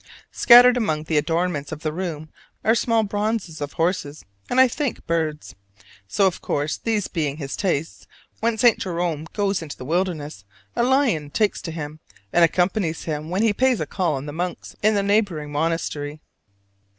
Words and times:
Scattered 0.31 0.77
among 0.77 1.03
the 1.03 1.17
adornments 1.19 1.71
of 1.71 1.81
the 1.83 1.93
room 1.93 2.29
are 2.65 2.73
small 2.73 3.03
bronzes 3.03 3.61
of 3.61 3.73
horses 3.73 4.25
and, 4.49 4.59
I 4.59 4.67
think, 4.67 5.05
birds. 5.05 5.53
So, 6.07 6.25
of 6.25 6.41
course, 6.41 6.77
these 6.77 7.07
being 7.07 7.37
his 7.37 7.55
tastes, 7.55 8.07
when 8.39 8.57
St. 8.57 8.79
Jerome 8.79 9.27
goes 9.33 9.61
into 9.61 9.77
the 9.77 9.85
wilderness, 9.85 10.43
a 10.75 10.81
lion 10.81 11.29
takes 11.29 11.61
to 11.61 11.71
him, 11.71 11.99
and 12.33 12.43
accompanies 12.43 13.03
him 13.03 13.29
when 13.29 13.43
he 13.43 13.53
pays 13.53 13.79
a 13.79 13.85
call 13.85 14.15
on 14.15 14.25
the 14.25 14.33
monks 14.33 14.75
in 14.81 14.97
a 14.97 15.03
neighboring 15.03 15.51
monastery. 15.51 16.19